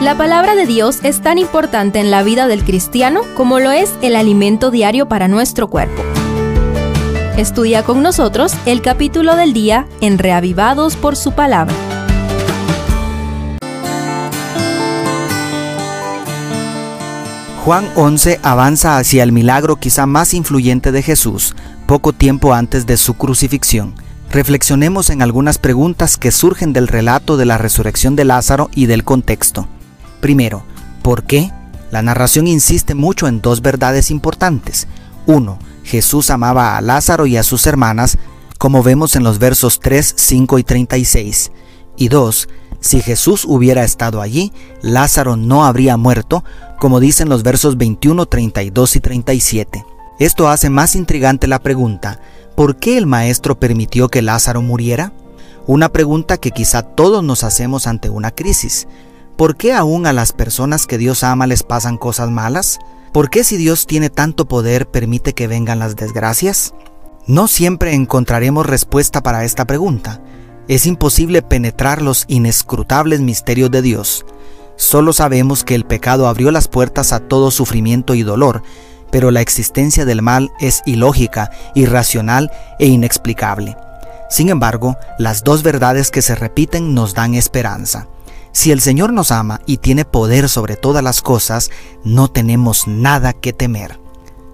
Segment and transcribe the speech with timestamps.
[0.00, 3.92] La palabra de Dios es tan importante en la vida del cristiano como lo es
[4.00, 6.04] el alimento diario para nuestro cuerpo.
[7.36, 11.74] Estudia con nosotros el capítulo del día en Reavivados por su palabra.
[17.64, 21.56] Juan 11 avanza hacia el milagro quizá más influyente de Jesús,
[21.86, 23.94] poco tiempo antes de su crucifixión.
[24.30, 29.02] Reflexionemos en algunas preguntas que surgen del relato de la resurrección de Lázaro y del
[29.02, 29.66] contexto.
[30.20, 30.64] Primero,
[31.02, 31.52] ¿por qué?
[31.90, 34.86] La narración insiste mucho en dos verdades importantes.
[35.26, 38.18] Uno, Jesús amaba a Lázaro y a sus hermanas,
[38.58, 41.52] como vemos en los versos 3, 5 y 36.
[41.96, 42.48] Y dos,
[42.80, 44.52] si Jesús hubiera estado allí,
[44.82, 46.44] Lázaro no habría muerto,
[46.78, 49.84] como dicen los versos 21, 32 y 37.
[50.18, 52.20] Esto hace más intrigante la pregunta,
[52.56, 55.12] ¿por qué el Maestro permitió que Lázaro muriera?
[55.66, 58.88] Una pregunta que quizá todos nos hacemos ante una crisis.
[59.38, 62.80] ¿Por qué aún a las personas que Dios ama les pasan cosas malas?
[63.12, 66.74] ¿Por qué si Dios tiene tanto poder permite que vengan las desgracias?
[67.28, 70.20] No siempre encontraremos respuesta para esta pregunta.
[70.66, 74.26] Es imposible penetrar los inescrutables misterios de Dios.
[74.74, 78.64] Solo sabemos que el pecado abrió las puertas a todo sufrimiento y dolor,
[79.12, 82.50] pero la existencia del mal es ilógica, irracional
[82.80, 83.76] e inexplicable.
[84.30, 88.08] Sin embargo, las dos verdades que se repiten nos dan esperanza.
[88.58, 91.70] Si el Señor nos ama y tiene poder sobre todas las cosas,
[92.02, 94.00] no tenemos nada que temer.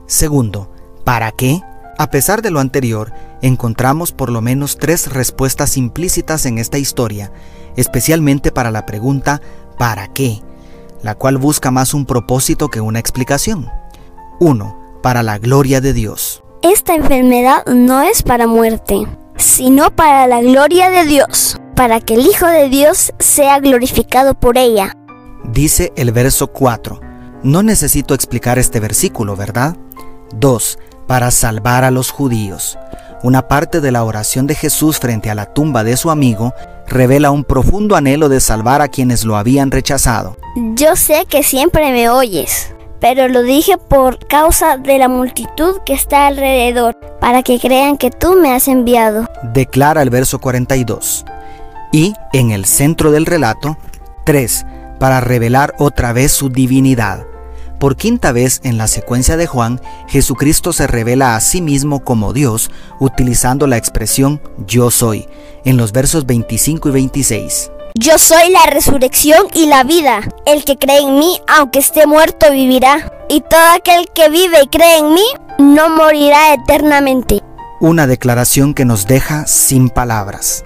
[0.06, 0.70] Segundo,
[1.04, 1.62] ¿para qué?
[1.96, 7.32] A pesar de lo anterior, encontramos por lo menos tres respuestas implícitas en esta historia,
[7.76, 9.40] especialmente para la pregunta
[9.78, 10.42] ¿para qué?
[11.02, 13.70] la cual busca más un propósito que una explicación.
[14.38, 14.98] 1.
[15.02, 16.44] Para la gloria de Dios.
[16.60, 19.06] Esta enfermedad no es para muerte,
[19.38, 24.58] sino para la gloria de Dios para que el Hijo de Dios sea glorificado por
[24.58, 24.92] ella.
[25.44, 27.00] Dice el verso 4.
[27.42, 29.76] No necesito explicar este versículo, ¿verdad?
[30.36, 30.78] 2.
[31.06, 32.78] Para salvar a los judíos.
[33.22, 36.52] Una parte de la oración de Jesús frente a la tumba de su amigo
[36.86, 40.36] revela un profundo anhelo de salvar a quienes lo habían rechazado.
[40.74, 45.94] Yo sé que siempre me oyes, pero lo dije por causa de la multitud que
[45.94, 49.26] está alrededor, para que crean que tú me has enviado.
[49.54, 51.24] Declara el verso 42
[51.94, 53.78] y, en el centro del relato,
[54.26, 54.66] 3.
[54.98, 57.24] Para revelar otra vez su divinidad.
[57.78, 62.32] Por quinta vez en la secuencia de Juan, Jesucristo se revela a sí mismo como
[62.32, 65.28] Dios utilizando la expresión yo soy,
[65.64, 67.70] en los versos 25 y 26.
[67.94, 70.22] Yo soy la resurrección y la vida.
[70.46, 73.12] El que cree en mí, aunque esté muerto, vivirá.
[73.28, 75.26] Y todo aquel que vive y cree en mí,
[75.60, 77.40] no morirá eternamente.
[77.78, 80.64] Una declaración que nos deja sin palabras.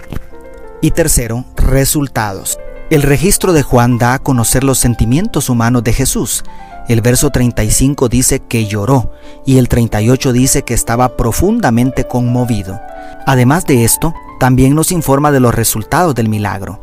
[0.81, 2.57] Y tercero, resultados.
[2.89, 6.43] El registro de Juan da a conocer los sentimientos humanos de Jesús.
[6.87, 9.11] El verso 35 dice que lloró
[9.45, 12.79] y el 38 dice que estaba profundamente conmovido.
[13.27, 16.81] Además de esto, también nos informa de los resultados del milagro.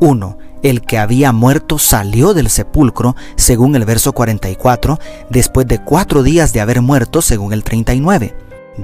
[0.00, 0.38] 1.
[0.62, 4.98] El que había muerto salió del sepulcro, según el verso 44,
[5.30, 8.34] después de cuatro días de haber muerto, según el 39.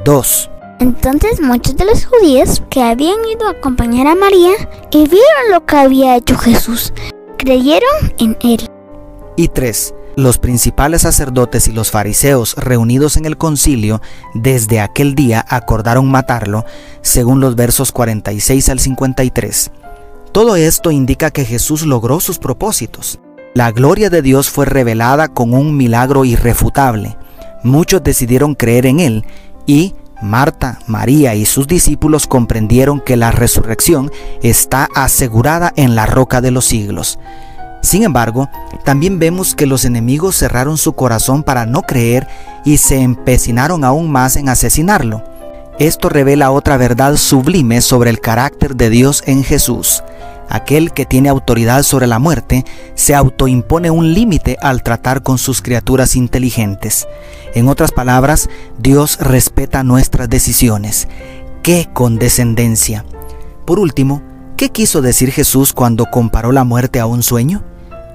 [0.04, 0.51] 2.
[0.82, 4.50] Entonces muchos de los judíos que habían ido a acompañar a María
[4.90, 6.92] y vieron lo que había hecho Jesús,
[7.38, 8.68] creyeron en él.
[9.36, 9.94] Y 3.
[10.16, 14.02] Los principales sacerdotes y los fariseos reunidos en el concilio
[14.34, 16.64] desde aquel día acordaron matarlo,
[17.00, 19.70] según los versos 46 al 53.
[20.32, 23.20] Todo esto indica que Jesús logró sus propósitos.
[23.54, 27.16] La gloria de Dios fue revelada con un milagro irrefutable.
[27.62, 29.24] Muchos decidieron creer en él
[29.64, 34.10] y, Marta, María y sus discípulos comprendieron que la resurrección
[34.42, 37.18] está asegurada en la roca de los siglos.
[37.82, 38.48] Sin embargo,
[38.84, 42.28] también vemos que los enemigos cerraron su corazón para no creer
[42.64, 45.24] y se empecinaron aún más en asesinarlo.
[45.78, 50.04] Esto revela otra verdad sublime sobre el carácter de Dios en Jesús.
[50.48, 52.64] Aquel que tiene autoridad sobre la muerte
[52.94, 57.06] se autoimpone un límite al tratar con sus criaturas inteligentes.
[57.54, 61.08] En otras palabras, Dios respeta nuestras decisiones.
[61.62, 63.04] ¡Qué condescendencia!
[63.64, 64.22] Por último,
[64.56, 67.62] ¿qué quiso decir Jesús cuando comparó la muerte a un sueño?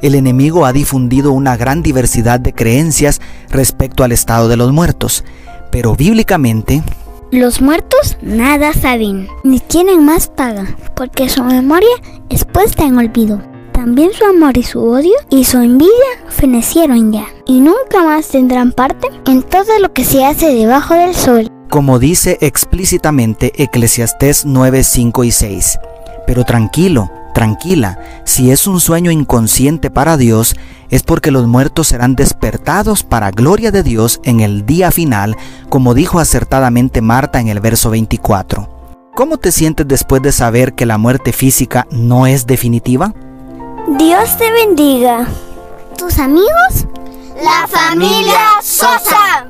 [0.01, 3.19] El enemigo ha difundido una gran diversidad de creencias
[3.49, 5.23] respecto al estado de los muertos,
[5.71, 6.83] pero bíblicamente
[7.31, 11.89] los muertos nada saben, ni tienen más paga, porque su memoria
[12.29, 13.41] es puesta en olvido.
[13.73, 15.91] También su amor y su odio y su envidia
[16.29, 21.13] fenecieron ya, y nunca más tendrán parte en todo lo que se hace debajo del
[21.13, 21.51] sol.
[21.69, 25.79] Como dice explícitamente Eclesiastés 9, 5 y 6.
[26.25, 30.55] Pero tranquilo, tranquila, si es un sueño inconsciente para Dios,
[30.89, 35.35] es porque los muertos serán despertados para gloria de Dios en el día final,
[35.69, 38.77] como dijo acertadamente Marta en el verso 24.
[39.15, 43.13] ¿Cómo te sientes después de saber que la muerte física no es definitiva?
[43.97, 45.27] Dios te bendiga.
[45.97, 46.85] ¿Tus amigos?
[47.43, 49.47] La familia Sosa.